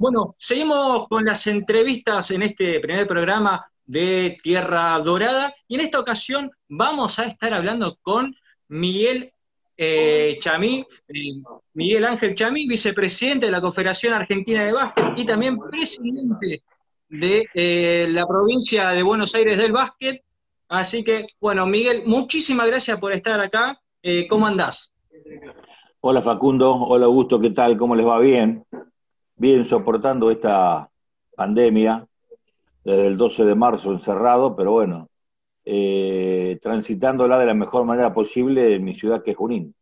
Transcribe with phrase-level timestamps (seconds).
[0.00, 5.98] Bueno, seguimos con las entrevistas en este primer programa de Tierra Dorada y en esta
[5.98, 8.32] ocasión vamos a estar hablando con
[8.68, 9.32] Miguel
[9.76, 11.42] eh, Chamí, eh,
[11.74, 16.62] Miguel Ángel Chamí, vicepresidente de la Confederación Argentina de Básquet y también presidente
[17.08, 20.22] de eh, la provincia de Buenos Aires del Básquet.
[20.68, 23.80] Así que, bueno, Miguel, muchísimas gracias por estar acá.
[24.30, 24.92] ¿Cómo andás?
[26.00, 27.76] Hola Facundo, hola Augusto, ¿qué tal?
[27.76, 28.20] ¿Cómo les va?
[28.20, 28.64] Bien
[29.38, 30.90] bien soportando esta
[31.34, 32.06] pandemia
[32.84, 35.08] desde el 12 de marzo encerrado, pero bueno,
[35.64, 39.74] eh, transitándola de la mejor manera posible en mi ciudad que es Junín.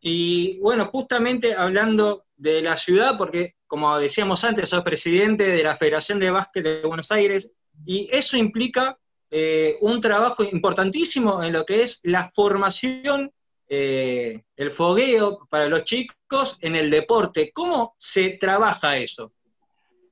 [0.00, 5.76] Y bueno, justamente hablando de la ciudad, porque como decíamos antes, soy presidente de la
[5.76, 7.52] Federación de Básquet de Buenos Aires,
[7.84, 8.96] y eso implica
[9.30, 13.32] eh, un trabajo importantísimo en lo que es la formación
[13.68, 17.50] eh, el fogueo para los chicos en el deporte.
[17.52, 19.32] ¿Cómo se trabaja eso?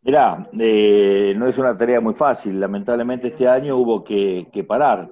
[0.02, 2.60] Mirá, eh, no es una tarea muy fácil.
[2.60, 5.10] Lamentablemente este año hubo que, parar.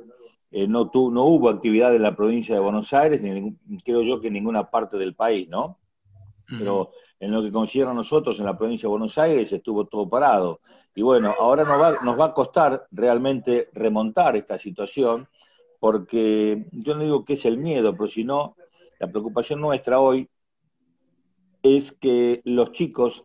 [0.51, 4.27] Eh, no, no hubo actividad en la provincia de Buenos Aires, ni creo yo que
[4.27, 5.79] en ninguna parte del país, ¿no?
[6.47, 10.09] Pero en lo que concierne a nosotros en la provincia de Buenos Aires estuvo todo
[10.09, 10.61] parado.
[10.95, 15.27] Y bueno, ahora nos va, nos va a costar realmente remontar esta situación
[15.83, 18.55] porque yo no digo que es el miedo, pero sino
[19.01, 20.29] la preocupación nuestra hoy
[21.61, 23.25] es que los chicos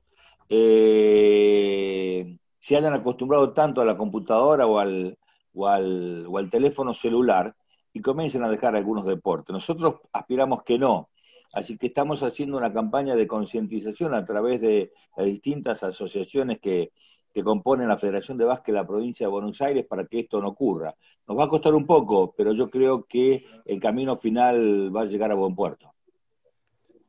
[0.50, 5.20] eh, se hayan acostumbrado tanto a la computadora o al,
[5.54, 7.56] o al, teléfono celular
[7.94, 9.54] y comiencen a dejar algunos deportes.
[9.54, 11.10] Nosotros aspiramos que no,
[11.54, 16.92] así que estamos haciendo una campaña de concientización a través de las distintas asociaciones que,
[17.38, 20.42] que componen la Federación de Básquet de la provincia de Buenos Aires para que esto
[20.42, 20.96] no ocurra.
[21.28, 25.06] Nos va a costar un poco, pero yo creo que el camino final va a
[25.06, 25.94] llegar a buen puerto.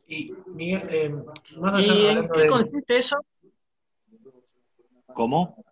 [0.07, 1.15] Y, Miguel, eh,
[2.11, 3.17] en qué consiste eso?
[5.15, 5.65] ¿Cómo?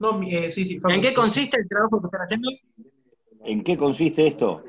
[0.00, 2.50] No, eh, sí, sí, ¿En qué consiste el trabajo que están haciendo?
[3.44, 4.64] ¿En qué consiste esto?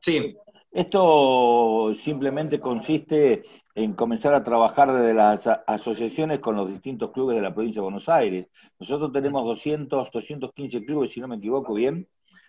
[0.00, 0.34] Sí.
[0.72, 3.44] Esto simplemente consiste
[3.76, 7.84] en comenzar a trabajar desde las asociaciones con los distintos clubes de la provincia de
[7.84, 8.48] Buenos Aires.
[8.80, 12.08] Nosotros tenemos 200, 215 clubes, si no me equivoco bien,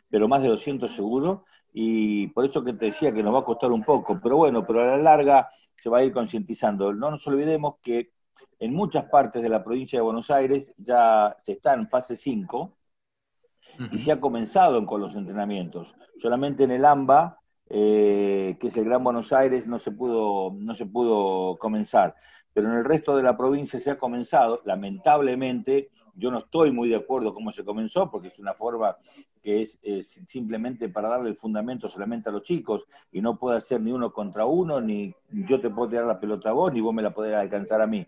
[0.09, 1.43] pero más de 200 seguro,
[1.73, 4.65] y por eso que te decía que nos va a costar un poco, pero bueno,
[4.65, 6.93] pero a la larga se va a ir concientizando.
[6.93, 8.11] No nos olvidemos que
[8.59, 12.71] en muchas partes de la provincia de Buenos Aires ya se está en fase 5
[13.91, 15.93] y se ha comenzado con los entrenamientos.
[16.21, 17.37] Solamente en el AMBA
[17.69, 22.15] eh, que es el Gran Buenos Aires, no se, pudo, no se pudo comenzar.
[22.53, 26.89] Pero en el resto de la provincia se ha comenzado, lamentablemente, yo no estoy muy
[26.89, 28.97] de acuerdo cómo se comenzó, porque es una forma
[29.43, 33.81] que es, simplemente para darle el fundamento solamente a los chicos y no puede ser
[33.81, 36.93] ni uno contra uno, ni yo te puedo tirar la pelota a vos, ni vos
[36.93, 38.05] me la podés alcanzar a mí.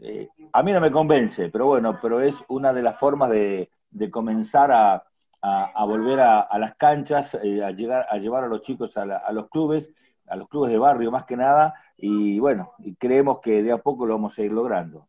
[0.00, 3.68] Eh, a mí no me convence, pero bueno, pero es una de las formas de
[4.10, 5.09] comenzar a,
[5.42, 9.48] a, volver a, las canchas, eh, a, llegar, a llevar a los chicos a, los
[9.48, 9.88] clubes,
[10.26, 13.78] a los clubes de barrio más que nada, y bueno, y creemos que de a
[13.78, 15.06] poco lo vamos a ir logrando.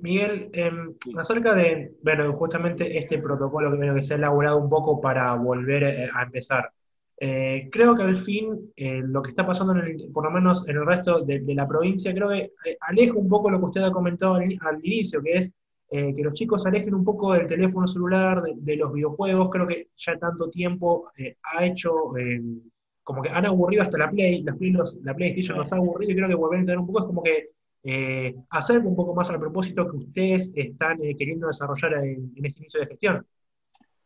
[0.00, 0.70] Miguel, eh,
[1.16, 6.10] acerca de, bueno, justamente este protocolo que, se ha elaborado un poco para volver eh,
[6.14, 6.70] a empezar,
[7.20, 9.74] eh, creo que al fin lo que está pasando,
[10.12, 13.58] por lo menos en el resto de, la provincia, creo que aleja un poco lo
[13.58, 15.52] que usted ha comentado al inicio, que es
[15.90, 19.48] eh, que los chicos alejen un poco del teléfono celular, de, los videojuegos.
[19.50, 22.42] Creo que ya tanto tiempo eh, ha hecho, eh,
[23.02, 24.54] como que han aburrido hasta la Play, la
[25.14, 27.48] PlayStation nos ha aburrido y creo que volver a tener un poco es como que
[28.50, 32.86] hacer un poco más al propósito que ustedes están queriendo desarrollar en, este inicio de
[32.86, 33.26] gestión.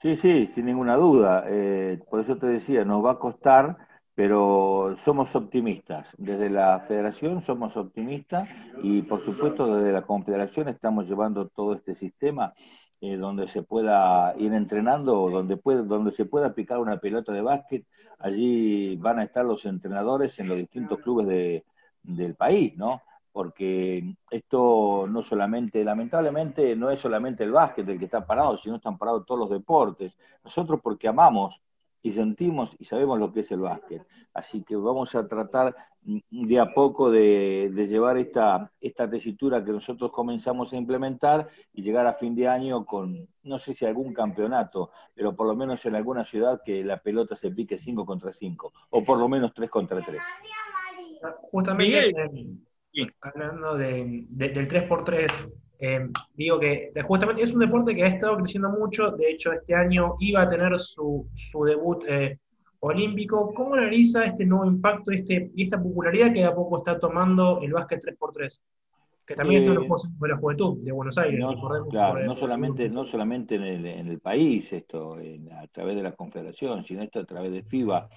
[0.00, 1.44] Sí, sí, sin ninguna duda.
[2.08, 3.76] por eso te decía, nos va a costar
[4.14, 6.06] pero somos optimistas.
[6.18, 8.48] Desde la federación somos optimistas
[8.82, 12.52] y por supuesto desde la confederación estamos llevando todo este sistema
[13.00, 17.40] eh, donde se pueda ir entrenando, donde, puede, donde se pueda picar una pelota de
[17.42, 17.84] básquet.
[18.18, 21.64] Allí van a estar los entrenadores en los distintos clubes de,
[22.02, 23.02] del país, ¿no?
[23.32, 28.76] Porque esto no solamente, lamentablemente, no es solamente el básquet el que está parado, sino
[28.76, 30.12] están parados todos los deportes.
[30.44, 31.60] Nosotros porque amamos
[32.02, 34.02] y sentimos y sabemos lo que es el básquet.
[34.34, 40.10] Así que vamos a tratar de a poco de, llevar esta, esta tesitura que nosotros
[40.10, 44.90] comenzamos a implementar y llegar a fin de año con, no sé si algún campeonato,
[45.14, 48.72] pero por lo menos en alguna ciudad que la pelota se pique 5 contra 5,
[48.90, 50.20] o por lo menos 3 contra 3.
[51.52, 52.10] Justamente,
[52.94, 55.30] eh, hablando de, del 3x3,
[55.84, 59.74] eh, digo que justamente es un deporte que ha estado creciendo mucho, de hecho este
[59.74, 61.26] año iba a tener su,
[61.66, 62.38] debut eh,
[62.78, 63.52] olímpico.
[63.52, 67.60] ¿Cómo analiza este nuevo impacto este, y esta popularidad que de a poco está tomando
[67.62, 68.60] el básquet 3x3?
[69.26, 71.40] Que también eh, los de la juventud de Buenos Aires.
[71.40, 76.02] No, claro, no solamente, no solamente en el, en el país, esto, a través de
[76.04, 78.08] la Confederación, sino esto a través de FIBA,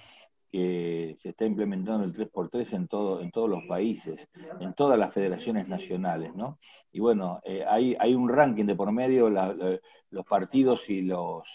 [0.50, 4.20] que se está implementando el 3x3 en, todo, en todos los países,
[4.60, 6.58] en todas las federaciones nacionales, ¿no?
[6.92, 11.46] Y bueno, eh, hay, hay un ranking de por medio, los partidos y los,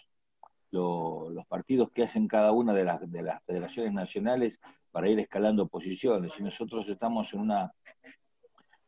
[0.72, 4.60] los partidos que hacen cada una de las, de las federaciones nacionales
[4.92, 6.32] para ir escalando posiciones.
[6.38, 7.74] Y nosotros estamos en una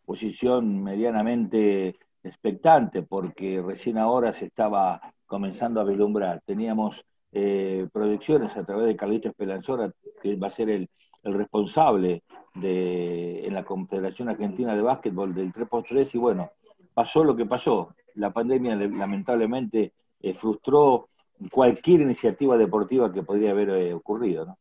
[0.06, 6.42] posición medianamente expectante, porque recién ahora se estaba comenzando a vislumbrar.
[6.46, 9.92] Teníamos eh, proyecciones a través de Carlito Esperanzora,
[10.22, 10.90] que va a ser el,
[11.24, 16.52] responsable de, en la Confederación Argentina de Básquetbol del 3x3, y bueno,
[16.94, 17.96] pasó lo que pasó.
[18.16, 21.10] La pandemia lamentablemente eh, frustró
[21.50, 24.58] cualquier iniciativa deportiva que podría haber eh, ocurrido.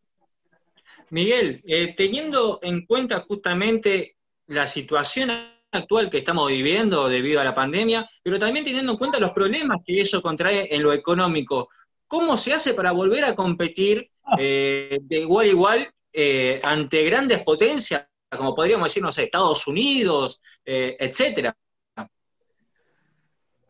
[1.10, 1.62] Miguel,
[1.96, 4.16] teniendo en cuenta justamente
[4.46, 5.30] la situación
[5.72, 9.78] actual que estamos viviendo debido a la pandemia, pero también teniendo en cuenta los problemas
[9.84, 11.68] que eso contrae en lo económico,
[12.12, 17.42] ¿Cómo se hace para volver a competir eh, de igual a igual eh, ante grandes
[17.42, 21.56] potencias, como podríamos decir, no sé, Estados Unidos, eh, etcétera?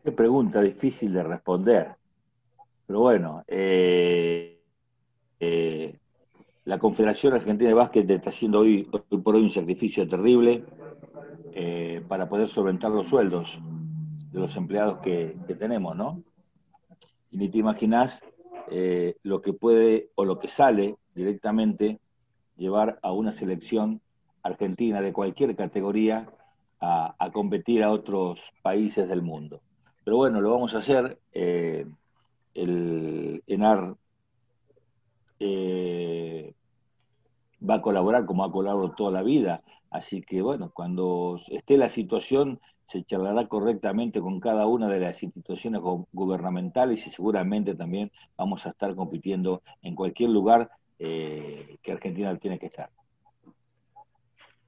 [0.03, 1.95] Qué pregunta difícil de responder.
[2.85, 3.45] Pero bueno,
[6.65, 8.83] la Confederación Argentina de Básquet está haciendo hoy,
[9.23, 10.65] por hoy un sacrificio terrible
[12.09, 13.57] para poder solventar los sueldos
[14.33, 16.21] de los empleados que, que tenemos, ¿no?
[17.31, 18.21] Y ni te imaginas
[18.71, 21.99] eh, lo que puede o lo que sale directamente
[22.57, 24.01] llevar a una selección
[24.41, 26.27] argentina de cualquier categoría
[26.85, 29.61] a, competir a otros países del mundo.
[30.03, 31.17] Pero bueno, lo vamos a hacer.
[31.31, 31.85] Eh,
[32.53, 33.95] el ENAR
[35.39, 36.02] eh,
[37.67, 39.61] va a colaborar como ha colaborado toda la vida.
[39.89, 45.23] Así que bueno, cuando esté la situación se charlará correctamente con cada una de las
[45.23, 45.81] instituciones
[46.11, 50.69] gubernamentales y seguramente también vamos a estar compitiendo en cualquier lugar
[50.99, 52.89] eh, que Argentina tiene que estar.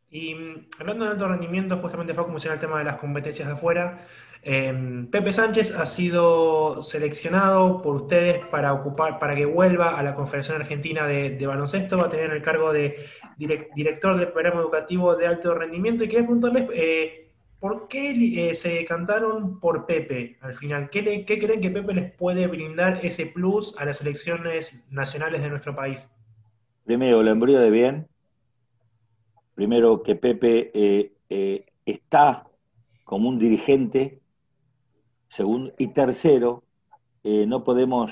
[0.09, 3.53] Y mm, hablando de alto rendimiento, justamente fue como el tema de las competencias de
[3.53, 4.07] afuera.
[4.47, 10.13] Em, Pepe Sánchez ha sido seleccionado por ustedes para ocupar, para que vuelva a la
[10.13, 11.97] Confederación Argentina de, Baloncesto.
[11.97, 13.07] Va a tener el cargo de
[13.38, 16.03] director del programa educativo de alto rendimiento.
[16.03, 18.12] Y quería preguntarles eh, ¿por qué
[18.51, 20.92] eh, se cantaron por Pepe al final?
[20.92, 25.75] ¿Qué, creen que Pepe les puede brindar ese plus a las elecciones nacionales de nuestro
[25.75, 26.07] país?
[26.83, 28.07] Primero, lo embrió de bien.
[29.56, 30.69] Primero, que Pepe
[31.30, 32.45] eh, está
[33.06, 34.19] como un dirigente.
[35.35, 36.63] Segundo, y tercero,
[37.23, 38.11] no podemos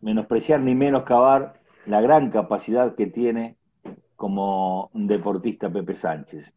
[0.00, 1.54] menospreciar ni menoscabar
[1.86, 3.56] la gran capacidad que tiene
[4.16, 6.52] como deportista Pepe Sánchez.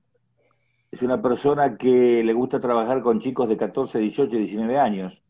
[0.92, 5.22] Es una persona que le gusta trabajar con chicos de 14, 18, 19 años.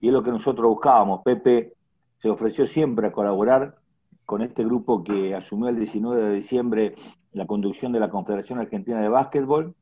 [0.00, 1.22] Y es lo que nosotros buscábamos.
[1.22, 1.74] Pepe
[2.20, 3.76] se ofreció siempre a colaborar
[4.24, 6.94] con este grupo que asumió el 19 de diciembre
[7.32, 9.76] la conducción de la Confederación Argentina de Básquetbol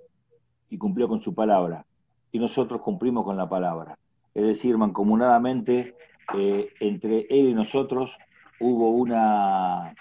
[0.71, 1.85] y cumplió con su palabra.
[2.33, 3.99] Y nosotros cumplimos con la palabra.
[4.35, 5.95] Es decir, mancomunadamente,
[6.35, 8.19] eh, entre él y nosotros
[8.61, 9.95] hubo una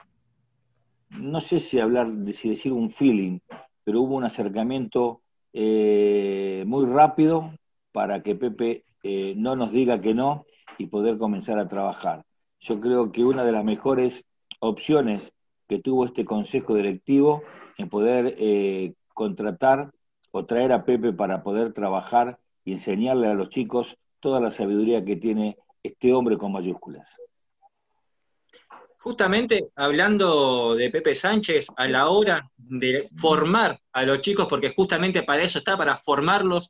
[1.11, 3.39] no sé si hablar, si decir un feeling,
[3.83, 5.21] pero hubo un acercamiento
[5.53, 7.53] eh, muy rápido
[7.93, 10.45] para que Pepe eh, no nos diga que no
[10.77, 12.25] y poder comenzar a trabajar.
[12.59, 14.25] Yo creo que una de las mejores
[14.59, 15.31] opciones
[15.69, 17.43] que tuvo este consejo directivo
[17.77, 19.91] en poder contratar
[20.37, 25.05] o traer a Pepe para poder trabajar y enseñarle a los chicos toda la sabiduría
[25.05, 27.07] que tiene este hombre con mayúsculas.
[28.97, 35.23] Justamente hablando de Pepe Sánchez, a la hora de formar a los chicos, porque justamente
[35.23, 36.69] para eso está, para formarlos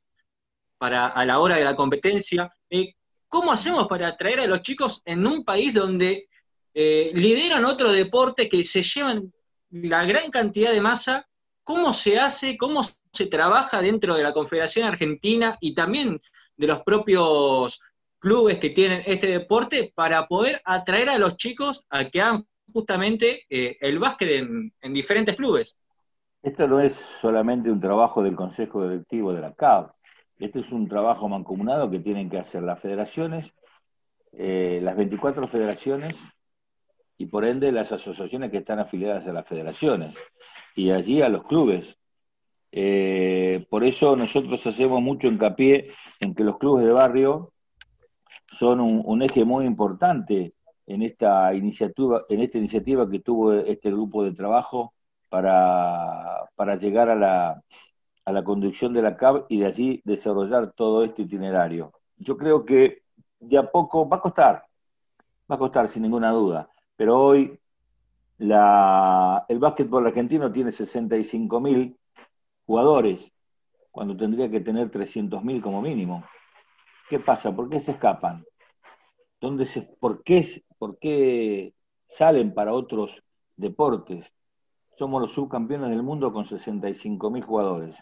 [0.78, 2.94] para a la hora de la competencia, eh,
[3.28, 6.28] ¿cómo hacemos para atraer a los chicos en un país donde
[6.72, 9.34] eh, lideran otro deporte que se llevan
[9.72, 11.28] la gran cantidad de masa?
[11.64, 12.84] ¿Cómo se hace, cómo
[13.16, 16.22] se trabaja dentro de la Confederación Argentina y también
[16.58, 17.80] de los propios
[18.20, 23.44] clubes que tienen este deporte para poder atraer a los chicos a que hagan justamente
[23.50, 24.48] eh, el básquet
[24.82, 25.78] en, diferentes clubes.
[26.42, 29.92] Esto no es solamente un trabajo del Consejo Directivo de la CAB,
[30.38, 33.52] este es un trabajo mancomunado que tienen que hacer las federaciones,
[34.34, 36.16] eh, las 24 federaciones
[37.18, 40.14] y por ende las asociaciones que están afiliadas a las federaciones
[40.76, 41.98] y allí a los clubes.
[42.78, 47.54] Eh, por eso nosotros hacemos mucho hincapié en que los clubes de barrio
[48.60, 50.54] son un, eje muy importante
[50.86, 54.94] en esta iniciativa, en esta iniciativa que tuvo este grupo de trabajo
[55.30, 57.64] para, llegar a la,
[58.26, 61.94] a la conducción de la CAB y de allí desarrollar todo este itinerario.
[62.18, 63.04] Yo creo que
[63.40, 64.66] de a poco va a costar,
[65.50, 67.58] va a costar sin ninguna duda, pero hoy
[68.38, 71.98] el básquetbol argentino tiene 65 mil
[72.66, 73.32] jugadores,
[73.92, 76.24] cuando tendría que tener 300 mil como mínimo.
[77.10, 77.56] ¿Qué pasa?
[77.56, 78.44] ¿Por qué se escapan?
[79.40, 81.74] ¿Dónde se, por, qué, ¿Por qué
[82.10, 83.24] salen para otros
[83.56, 84.26] deportes?
[84.98, 87.96] Somos los subcampeones del mundo con 65 mil jugadores.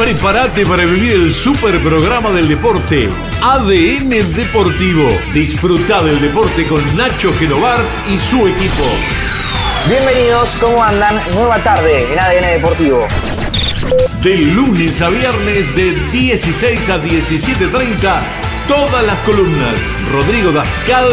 [0.00, 3.06] Prepárate para vivir el super programa del deporte
[3.42, 5.06] ADN Deportivo.
[5.34, 7.78] Disfruta del deporte con Nacho Genovar
[8.08, 8.82] y su equipo.
[9.86, 11.14] Bienvenidos, ¿cómo andan?
[11.34, 13.06] Nueva tarde en ADN Deportivo.
[14.22, 19.74] De lunes a viernes de 16 a 17.30 todas las columnas.
[20.12, 21.08] Rodrigo Dascal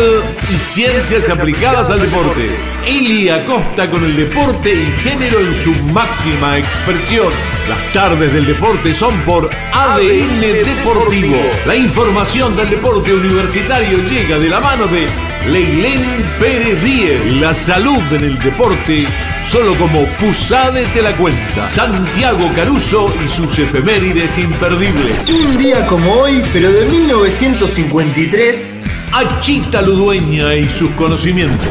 [0.48, 2.56] y Ciencias Aplicadas al Deporte.
[2.86, 7.34] Eli Acosta con el deporte y género en su máxima expresión.
[7.68, 11.36] Las tardes del deporte son por ADN Deportivo.
[11.66, 15.08] La información del deporte universitario llega de la mano de
[15.46, 16.02] Leilén
[16.40, 17.34] Pérez Díez.
[17.42, 19.06] La salud en el deporte
[19.50, 21.70] solo como Fusade te la cuenta.
[21.70, 25.30] Santiago Caruso y sus efemérides imperdibles.
[25.30, 28.80] Un día como hoy, pero de 1953.
[29.14, 31.68] Achita Ludueña y sus conocimientos.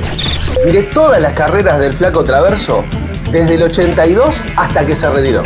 [0.65, 2.85] Miré todas las carreras del Flaco Traverso,
[3.31, 5.43] desde el 82 hasta que se retiró.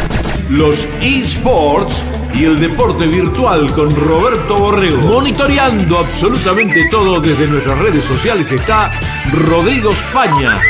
[0.49, 1.95] Los eSports
[2.34, 5.08] y el deporte virtual con Roberto Borrego.
[5.08, 8.90] Monitoreando absolutamente todo desde nuestras redes sociales está
[9.32, 10.60] Rodrigo España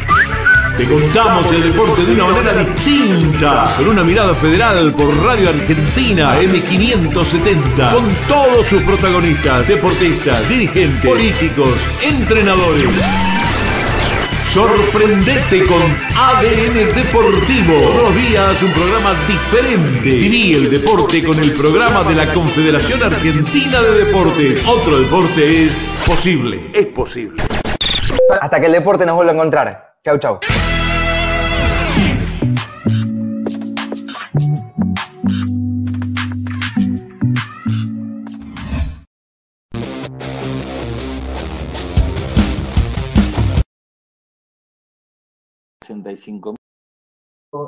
[0.80, 6.34] te contamos el deporte de una manera distinta, con una mirada federal por Radio Argentina
[6.40, 13.39] M570, con todos sus protagonistas, deportistas, dirigentes, políticos, entrenadores.
[14.52, 17.88] Sorprendete con ADN Deportivo.
[17.88, 20.10] Todos los días un programa diferente.
[20.10, 24.66] Viví el deporte con el programa de la Confederación Argentina de Deportes.
[24.66, 26.60] Otro deporte es posible.
[26.72, 27.40] Es posible.
[28.40, 29.94] Hasta que el deporte nos vuelva a encontrar.
[30.04, 30.40] Chau, chau.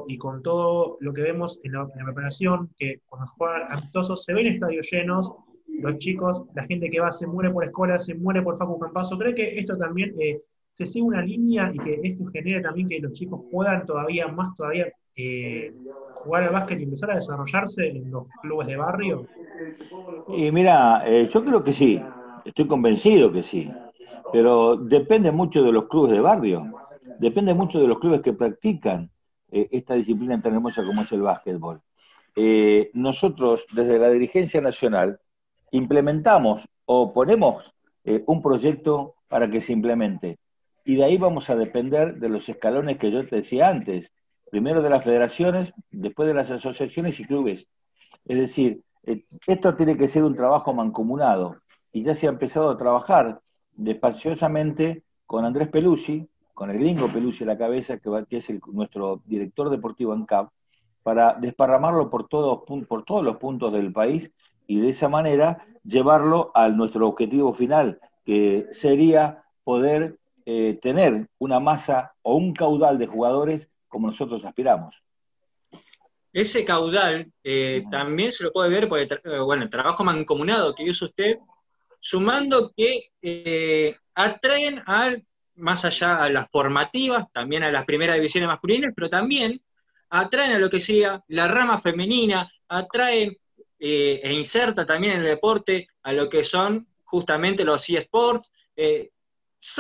[0.07, 4.47] Y con todo lo que vemos en la, preparación, que cuando juegan amistosos se ven
[4.47, 5.33] estadios llenos,
[5.67, 9.19] los chicos, la gente que va se muere por escuela, se muere por Facu Campazo.
[9.19, 10.41] ¿Cree que esto también eh,
[10.73, 14.57] se sigue una línea y que esto genera también que los chicos puedan todavía más
[14.57, 15.75] todavía eh,
[16.23, 19.27] jugar al básquet y empezar a desarrollarse en los clubes de barrio?
[20.29, 22.01] Y mira, eh, yo creo que sí,
[22.45, 23.71] estoy convencido que sí,
[24.33, 26.73] pero depende mucho de los clubes de barrio
[27.19, 29.11] depende mucho de los clubes que practican
[29.51, 31.81] eh, esta disciplina tan hermosa como es el básquetbol.
[32.35, 35.21] Eh, nosotros, desde la dirigencia nacional,
[35.71, 37.73] implementamos o ponemos
[38.05, 40.39] eh, un proyecto para que se implemente.
[40.85, 44.11] Y de ahí vamos a depender de los escalones que yo te decía antes.
[44.51, 47.67] Primero de las federaciones, después de las asociaciones y clubes.
[48.25, 48.83] Es decir,
[49.47, 51.57] esto tiene que ser un trabajo mancomunado.
[51.93, 53.41] Y ya se ha empezado a trabajar
[53.75, 59.71] despaciosamente con Andrés Pelusi, con el gringo Pelusi a la cabeza, que, es nuestro director
[59.71, 60.51] deportivo en CAP,
[61.03, 64.31] para desparramarlo por todos, por todos los puntos del país
[64.67, 71.61] y de esa manera llevarlo a nuestro objetivo final, que sería poder eh, tener una
[71.61, 74.97] masa o un caudal de jugadores como nosotros aspiramos.
[76.33, 80.75] Ese caudal eh, también se lo puede ver por el, eh, bueno, el trabajo mancomunado
[80.75, 81.37] que hizo usted,
[82.01, 85.25] sumando que atraen al
[85.57, 89.61] más allá a las formativas, también a las primeras divisiones masculinas, pero también
[90.11, 93.37] atraen a lo que sea la rama femenina, atraen
[93.79, 98.51] eh, e inserta también en el deporte a lo que son justamente los eSports.
[98.77, 99.11] Eh,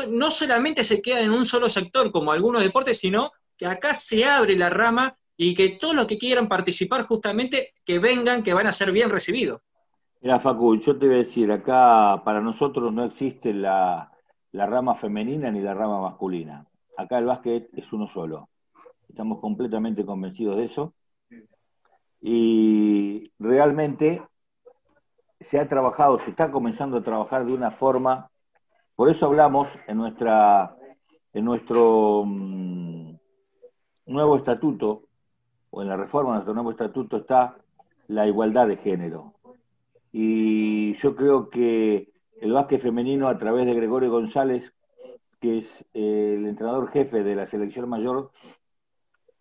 [0.08, 4.24] no solamente se queda en un solo sector como algunos deportes, sino que acá se
[4.24, 8.66] abre la rama y que todos los que quieran participar justamente que vengan, que van
[8.66, 9.60] a ser bien recibidos.
[10.20, 14.11] Mira, Facu, yo te voy a decir, acá para nosotros no existe la,
[14.52, 16.66] la rama femenina ni la rama masculina.
[16.96, 18.48] Acá el básquet es uno solo.
[19.08, 20.94] Estamos completamente convencidos de eso.
[22.20, 24.22] Y realmente
[25.40, 28.30] se ha trabajado, se está comenzando a trabajar de una forma,
[28.94, 30.76] por eso hablamos en, nuestra,
[31.32, 33.16] en nuestro mm,
[34.06, 35.02] nuevo estatuto,
[35.70, 37.56] o en la reforma de nuestro nuevo estatuto está
[38.08, 39.34] la igualdad de género.
[40.12, 42.11] Y yo creo que
[42.42, 44.74] el básquet femenino a través de Gregorio González,
[45.40, 48.32] que es eh, el entrenador jefe de la selección mayor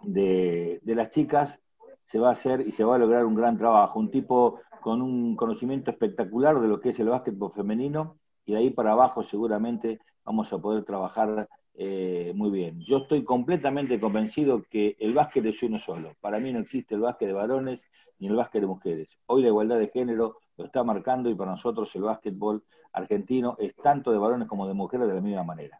[0.04, 1.60] de, las chicas,
[2.06, 4.00] se va a hacer y se va a lograr un gran trabajo.
[4.00, 8.60] Un tipo con un conocimiento espectacular de lo que es el básquetbol femenino y de
[8.60, 12.82] ahí para abajo seguramente vamos a poder trabajar eh, muy bien.
[12.82, 16.14] Yo estoy completamente convencido que el básquet es uno solo.
[16.22, 17.82] Para mí no existe el básquet de varones
[18.20, 19.10] ni el básquet de mujeres.
[19.26, 22.64] Hoy la igualdad de género lo está marcando y para nosotros el básquetbol
[22.94, 25.80] argentino es tanto de varones como de mujeres de la misma manera.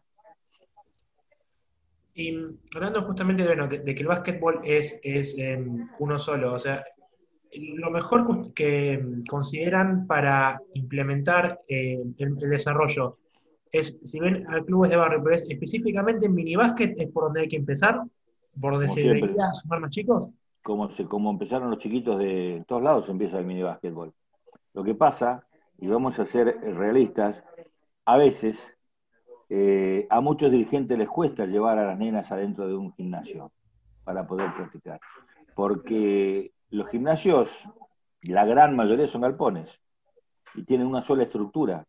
[2.14, 2.36] Y
[2.74, 6.84] hablando justamente de, que el básquetbol es, es em, uno solo, o sea,
[7.54, 13.18] lo mejor que consideran para implementar eh, el, desarrollo
[13.70, 17.42] es, si ven a clubes de barrio, pero es específicamente en minibásquet, es por donde
[17.42, 18.02] hay que empezar,
[18.60, 20.28] por donde se debería sumar más chicos.
[20.62, 24.12] Como, se, como empezaron los chiquitos de todos lados, empieza el minibásquetbol.
[24.74, 25.46] Lo que pasa,
[25.78, 27.42] y vamos a ser realistas,
[28.04, 28.58] a veces
[29.48, 33.52] eh, a muchos dirigentes les cuesta llevar a las nenas adentro de un gimnasio
[34.04, 35.00] para poder practicar.
[35.54, 37.50] Porque los gimnasios,
[38.22, 39.68] la gran mayoría son galpones
[40.54, 41.86] y tienen una sola estructura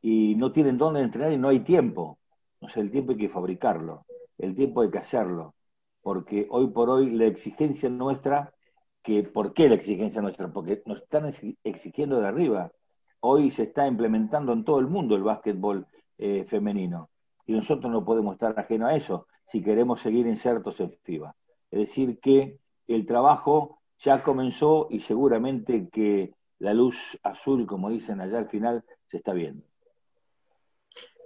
[0.00, 2.18] y no tienen dónde entrenar y no hay tiempo.
[2.60, 4.04] O sea, el tiempo hay que fabricarlo,
[4.38, 5.54] el tiempo hay que hacerlo,
[6.02, 8.51] porque hoy por hoy la exigencia nuestra,
[9.02, 10.52] que ¿por qué la exigencia nuestra?
[10.52, 11.32] Porque nos están
[11.64, 12.70] exigiendo de arriba.
[13.20, 15.86] Hoy se está implementando en todo el mundo el básquetbol
[16.18, 17.10] eh, femenino
[17.46, 21.34] y nosotros no podemos estar ajeno a eso si queremos seguir insertos en FIBA.
[21.70, 28.20] Es decir, que el trabajo ya comenzó y seguramente que la luz azul, como dicen
[28.20, 29.64] allá al final, se está viendo.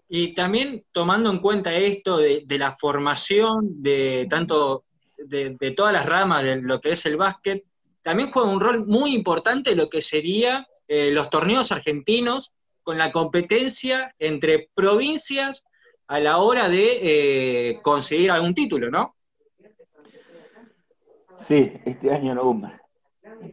[0.09, 4.85] Y también tomando en cuenta esto de, la formación de tanto
[5.17, 7.65] de, todas las ramas de lo que es el básquet,
[8.02, 13.11] también juega un rol muy importante lo que sería eh, los torneos argentinos con la
[13.11, 15.65] competencia entre provincias
[16.07, 19.17] a la hora de eh, conseguir algún título, ¿no?
[21.41, 22.71] Sí, este año no hubo.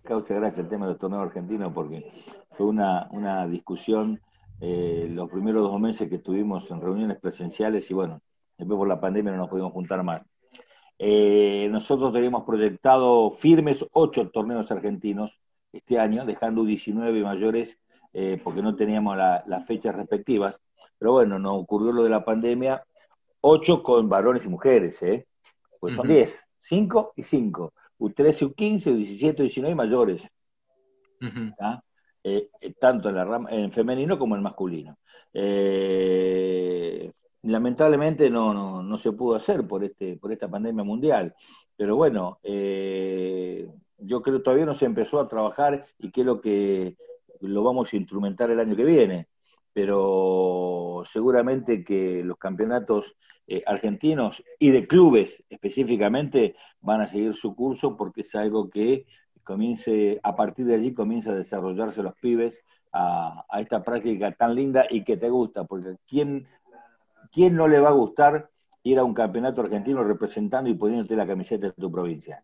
[0.04, 2.12] Causa gracia el tema del torneo argentino porque
[2.52, 4.22] fue una, discusión
[4.62, 8.22] eh, los primeros dos meses que estuvimos en reuniones presenciales y bueno,
[8.58, 10.22] después por la pandemia no nos pudimos juntar más.
[11.00, 15.32] Eh, nosotros teníamos proyectado firmes ocho torneos argentinos
[15.72, 17.78] este año, dejando 19 mayores
[18.14, 20.60] eh, porque no teníamos las fechas respectivas.
[21.00, 22.84] Pero bueno, nos ocurrió lo de la pandemia,
[23.42, 25.28] ocho con varones y mujeres, ¿eh?
[25.80, 27.74] Pues son diez, cinco y cinco.
[28.00, 30.22] U13, U15, U17, U19 mayores.
[32.24, 34.98] Eh, eh, tanto en, la rama, en femenino como en masculino.
[35.34, 37.12] Eh,
[37.44, 41.36] lamentablemente no, no, se pudo hacer por, este, por esta pandemia mundial,
[41.76, 46.96] pero bueno, yo creo que todavía no se empezó a trabajar y creo que
[47.42, 49.28] lo vamos a instrumentar el año que viene,
[49.74, 53.16] pero seguramente que los campeonatos
[53.48, 59.06] eh, argentinos y de clubes específicamente van a seguir su curso porque es algo que
[59.44, 62.54] comience, a partir de allí comienza a desarrollarse los pibes
[62.94, 66.48] a, esta práctica tan linda y que te gusta, porque ¿quién,
[67.34, 68.50] ¿quién no le va a gustar
[68.84, 72.44] ir a un campeonato argentino representando y poniéndote la camiseta de tu provincia?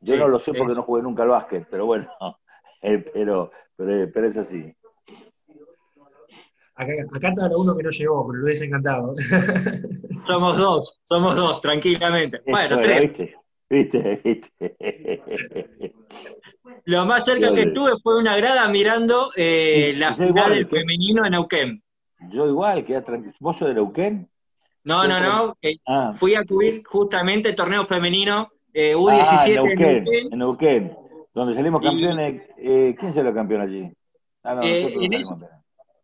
[0.00, 2.08] Yo no lo sé porque no jugué nunca al básquet, pero bueno,
[2.82, 4.74] eh, pero, pero, pero es así.
[6.76, 9.16] Acá, acá está uno que no llegó, pero lo hubiese encantado.
[10.26, 12.42] Somos dos, somos dos, tranquilamente.
[12.46, 13.10] Bueno, tres.
[13.70, 14.20] ¿Viste?
[14.24, 15.94] ¿Viste?
[16.84, 21.32] Lo más cerca que estuve fue una grada mirando eh, la final del femenino en
[21.32, 21.82] Neuquén.
[22.30, 23.34] Yo igual, quedé tranquilo.
[23.40, 24.28] ¿Vos sos de Neuquén?
[24.84, 25.56] No, no, no.
[25.62, 26.12] Eh, ah.
[26.16, 30.96] Fui a cubrir justamente el torneo femenino eh, U17 ah, en Neuquén, en Neuquén.
[31.34, 32.42] Donde salimos campeones.
[32.56, 33.92] Eh, ¿Quién salió campeón allí?
[34.42, 34.90] Ah, no, en,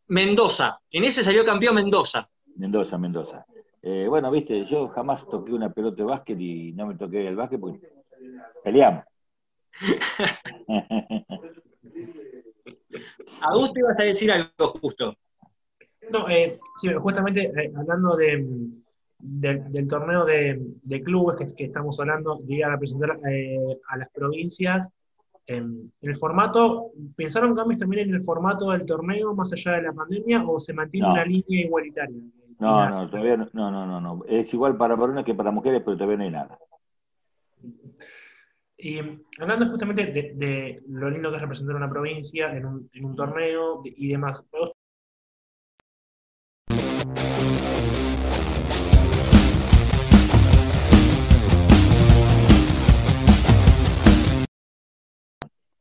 [0.09, 0.79] Mendoza.
[0.91, 2.29] En ese salió campeón Mendoza.
[2.57, 3.47] Mendoza, Mendoza.
[3.83, 7.37] Eh, bueno, viste, yo jamás toqué una pelota de básquet y no me toqué el
[7.37, 7.81] básquet porque
[8.63, 9.05] peleamos.
[13.41, 15.15] a vos te ibas a decir algo justo.
[16.15, 18.47] No, eh, sí, justamente eh, hablando de,
[19.19, 23.19] del torneo de, clubes que, estamos hablando, ir a representar
[23.89, 24.89] a las provincias,
[25.49, 29.93] en el formato, ¿pensaron cambios también en el formato del torneo más allá de la
[29.93, 32.17] pandemia o se mantiene una línea igualitaria?
[32.61, 35.97] No, no, todavía no, no, no, no, Es igual para varones que para mujeres, pero
[35.97, 36.59] todavía no hay nada.
[38.79, 39.01] Y
[39.41, 43.83] hablando justamente de, lo lindo que es representar una provincia en un, en un torneo
[43.85, 44.45] y demás,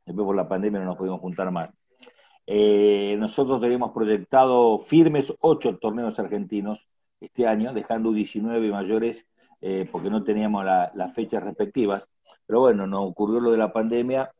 [0.05, 1.69] Después por la pandemia no nos pudimos juntar más.
[2.45, 6.85] Eh, nosotros teníamos proyectado firmes ocho torneos argentinos
[7.21, 9.25] este año, dejando 19 mayores
[9.61, 12.05] eh, porque no teníamos las fechas respectivas.
[12.45, 14.31] Pero bueno, nos ocurrió lo de la pandemia,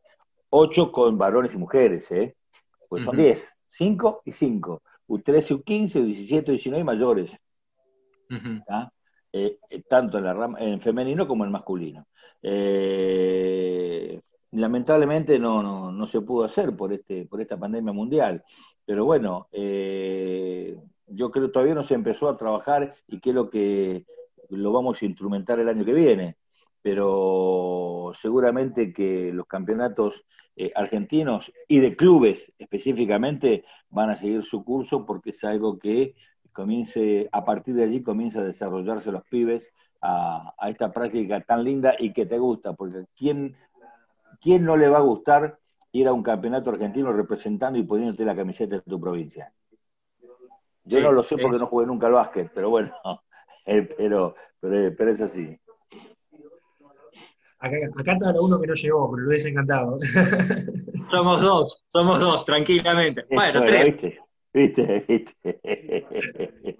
[0.50, 2.36] ocho con varones y mujeres, ¿eh?
[2.90, 4.82] Pues son 10, 5 y 5.
[5.08, 7.32] U13, U15, U17, U19 mayores.
[9.32, 12.06] Eh, eh, tanto en, la rama, en femenino como en masculino.
[12.42, 14.20] Eh,
[14.54, 18.42] lamentablemente no, no, no, se pudo hacer por, este, por esta pandemia mundial.
[18.84, 24.04] Pero bueno, yo creo que todavía no se empezó a trabajar y creo que
[24.50, 26.36] lo vamos a instrumentar el año que viene
[26.84, 34.62] pero seguramente que los campeonatos eh, argentinos y de clubes específicamente van a seguir su
[34.64, 36.14] curso porque es algo que
[36.52, 39.62] comience, a partir de allí comienza a desarrollarse los pibes
[40.02, 43.56] a, esta práctica tan linda y que te gusta, porque ¿quién,
[44.40, 45.58] ¿quién no le va a gustar
[45.92, 49.52] ir a un campeonato argentino representando y poniéndote la camiseta de tu provincia?
[50.84, 52.92] Yo no lo sé porque no jugué nunca al básquet, pero bueno,
[53.66, 55.58] eh, pero, pero, pero es así.
[57.58, 59.98] Acá, acá está uno que no llegó, pero lo hubiese encantado.
[61.10, 63.24] Somos dos, somos dos, tranquilamente.
[63.30, 63.94] Bueno, tres.
[64.52, 66.78] Viste, viste,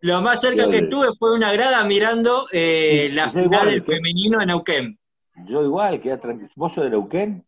[0.00, 4.48] Lo más cerca que estuve fue una grada mirando eh, la final del femenino en
[4.48, 4.98] Neuquén.
[5.44, 6.50] Yo igual, quedé tranquilo.
[6.56, 7.44] ¿Vos sos de Neuquén?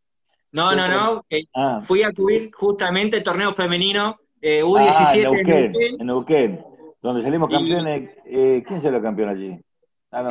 [0.53, 1.25] No, no, no.
[1.31, 1.81] Eh, ah.
[1.83, 6.65] Fui a cubrir justamente el torneo femenino eh, U17 ah, en Neuquén, en Neuquén.
[7.03, 8.11] donde salimos campeones.
[8.25, 9.59] Eh, ¿Quién salió campeón allí?
[10.11, 10.31] Ah, no,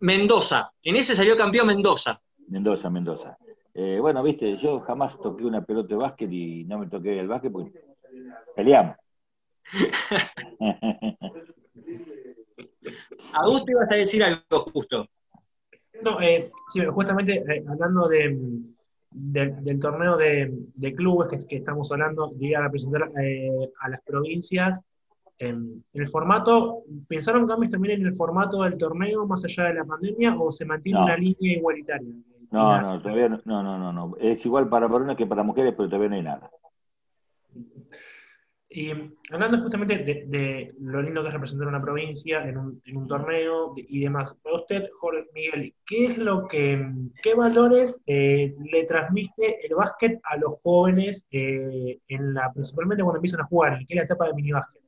[0.00, 0.72] Mendoza.
[0.82, 2.20] En ese salió campeón Mendoza.
[2.48, 3.36] Mendoza, Mendoza.
[3.74, 7.28] Eh, bueno, viste, yo jamás toqué una pelota de básquet y no me toqué el
[7.28, 7.80] básquet porque
[8.56, 8.96] peleamos.
[13.32, 15.06] a te ibas a decir algo justo.
[16.02, 18.36] No, eh, sí, justamente eh, hablando de,
[19.10, 23.10] del torneo de, clubes que, estamos hablando, de ir a representar
[23.80, 24.82] a las provincias,
[25.38, 29.84] en el formato, ¿pensaron cambios también en el formato del torneo más allá de la
[29.84, 32.08] pandemia o se mantiene una línea igualitaria?
[32.50, 35.88] No, no, todavía no, no, no, no, Es igual para varones que para mujeres, pero
[35.88, 36.50] todavía no hay nada.
[38.70, 38.90] Y
[39.30, 44.34] hablando justamente de, lo lindo que es representar una provincia en un, torneo y demás,
[44.42, 46.86] para usted, Jorge Miguel, ¿qué es lo que,
[47.22, 53.16] qué valores eh, le transmite el básquet a los jóvenes, eh, en la, principalmente cuando
[53.16, 54.82] empiezan a jugar, qué es la etapa de minibásquet?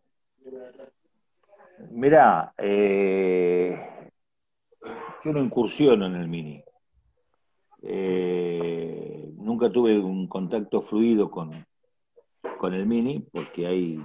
[1.90, 4.10] Mirá, eh,
[5.24, 6.62] yo no incursiono en el mini.
[9.38, 11.64] Nunca tuve un contacto fluido con,
[12.60, 14.04] con el mini porque hay,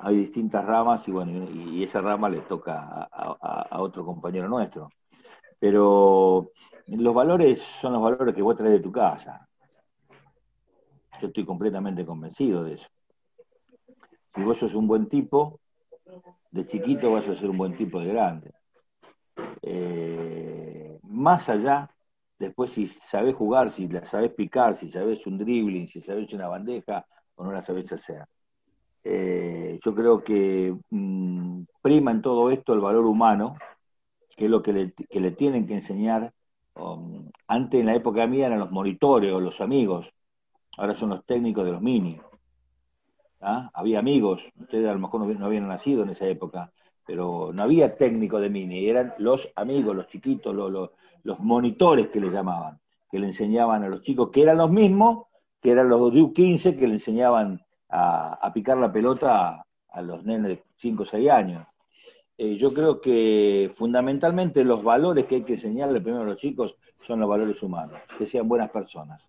[0.00, 4.90] hay distintas ramas y bueno, y, esa rama le toca a, otro compañero nuestro.
[5.58, 6.50] Pero
[6.86, 9.48] los valores son los valores que vos traes de tu casa.
[11.18, 12.86] Yo estoy completamente convencido de eso.
[14.34, 15.58] Si vos sos un buen tipo,
[16.50, 18.52] de chiquito vas a ser un buen tipo de grande.
[19.62, 21.90] Eh, más allá,
[22.38, 26.48] después si sabes jugar, si la sabes picar, si sabes un dribbling, si sabes una
[26.48, 27.06] bandeja
[27.44, 28.24] no la sabes hacer.
[29.04, 33.56] Eh, yo creo que mm, prima en todo esto el valor humano,
[34.36, 36.32] que es lo que le, tienen que enseñar.
[36.74, 40.06] Um, antes, en la época mía, eran los monitores o los amigos,
[40.76, 42.20] ahora son los técnicos de los mini.
[43.40, 43.70] ¿ah?
[43.74, 46.72] había amigos, ustedes a lo mejor no, habían nacido en esa época,
[47.06, 50.90] pero no había técnico de mini, eran los amigos, los chiquitos, los,
[51.22, 52.78] los, monitores que le llamaban,
[53.10, 55.27] que le enseñaban a los chicos, que eran los mismos,
[55.60, 60.48] que eran los de U15 que le enseñaban a, picar la pelota a, los nenes
[60.48, 61.66] de 5 o 6 años.
[62.36, 66.76] Eh, yo creo que fundamentalmente los valores que hay que enseñarle primero a los chicos
[67.06, 69.20] son los valores humanos, que sean buenas personas.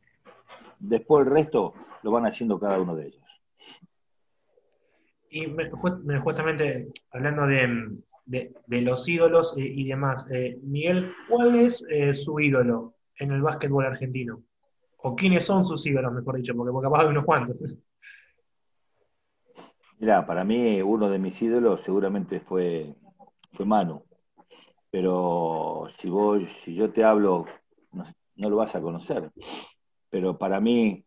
[0.80, 3.24] Después el resto lo van haciendo cada uno de ellos.
[5.32, 5.46] Y
[6.24, 13.32] justamente hablando de, los ídolos y, demás, eh, Miguel, ¿cuál es eh, su ídolo en
[13.32, 14.42] el básquetbol argentino?
[15.02, 16.54] ¿O quiénes son sus ídolos, mejor dicho?
[16.56, 17.58] Porque, capaz hay unos cuantos.
[20.00, 22.96] Mira, para mí uno de mis ídolos seguramente fue,
[23.54, 24.04] fue Manu.
[24.92, 27.46] Pero si vos, si yo te hablo,
[27.92, 29.32] no lo vas a conocer.
[30.10, 31.06] Pero para mí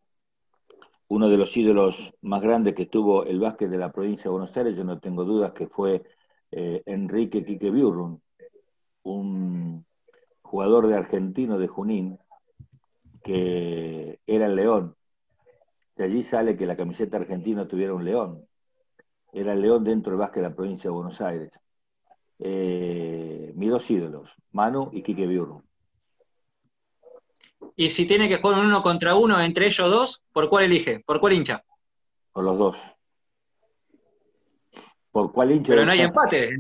[1.09, 4.57] uno de los ídolos más grandes que tuvo el básquet de la provincia de Buenos
[4.57, 6.03] Aires, yo no tengo dudas que fue
[6.51, 8.23] eh, Enrique Quique Biurrun,
[9.03, 9.85] un
[10.41, 12.19] jugador de argentino de Junín,
[13.23, 14.97] que era el león.
[15.97, 18.47] De allí sale que la camiseta argentina tuviera un león.
[19.33, 21.51] Era el león dentro del básquet de la provincia de Buenos Aires.
[22.39, 25.63] Eh, mis dos ídolos, Manu y Quique Biurro.
[27.77, 31.01] Y si tiene que jugar uno contra uno entre ellos dos, ¿por cuál elige?
[31.01, 31.63] ¿Por cuál hincha?
[32.33, 32.77] Por los dos.
[35.11, 35.69] ¿Por cuál hincha?
[35.69, 36.51] Pero no hay empate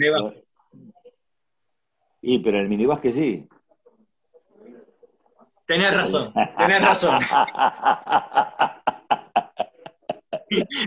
[2.21, 3.49] Y pero en el minibásquet sí.
[5.73, 7.19] Tenés razón, tenés razón.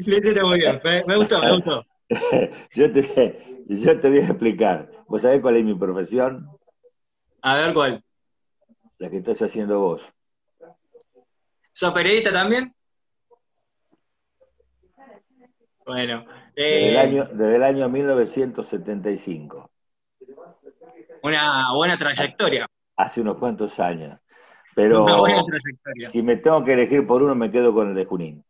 [0.06, 1.84] Lo hiciste muy bien, me, gustó, me gustó.
[2.76, 4.92] yo, te, yo te voy a explicar.
[5.08, 6.48] ¿Vos sabés cuál es mi profesión?
[7.42, 8.04] A ver cuál.
[9.00, 10.04] La que estás haciendo vos.
[11.74, 12.72] ¿Sos periodista también?
[15.84, 16.28] Bueno.
[16.56, 19.72] desde, el eh, año, desde el año 1975.
[21.24, 22.68] Una buena trayectoria.
[22.98, 24.20] Hace unos cuantos años.
[24.76, 25.06] Pero
[26.12, 28.44] si me tengo que elegir por uno, me quedo con el de Junín.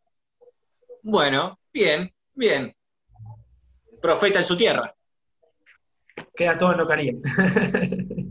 [1.02, 2.74] Bueno, bien, bien.
[4.02, 4.92] Profeta en su tierra.
[6.34, 7.16] Queda todo en lo que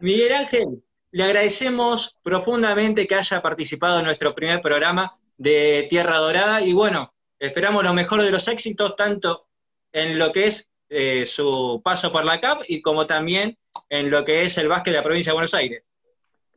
[0.00, 6.62] Miguel Ángel, le agradecemos profundamente que haya participado en nuestro primer programa de Tierra Dorada
[6.62, 9.48] y bueno, esperamos lo mejor de los éxitos tanto
[9.92, 13.58] en lo que es eh, su paso por la CAP y como también
[13.88, 15.82] en lo que es el básquet de la provincia de Buenos Aires.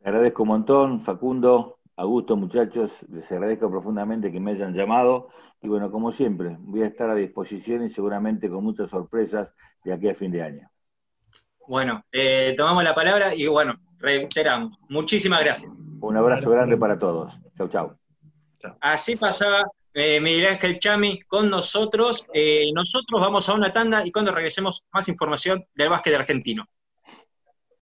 [0.04, 5.28] Agradezco un montón, Facundo, Augusto, muchachos, les agradezco profundamente que me hayan llamado
[5.60, 9.48] y bueno, como siempre, voy a estar a disposición y seguramente con muchas sorpresas
[9.84, 10.70] de aquí a fin de año.
[11.68, 14.76] Bueno, eh, tomamos la palabra y bueno, reiteramos.
[14.88, 15.70] Muchísimas gracias.
[16.00, 17.32] Un abrazo grande para todos.
[17.56, 17.96] Chau, chau.
[18.80, 22.26] Así pasaba eh, Miguel Ángel Chami con nosotros.
[22.34, 26.66] Eh, nosotros vamos a una tanda y cuando regresemos más información del básquet argentino.